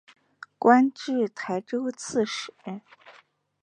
[0.57, 2.51] 官至台州刺史。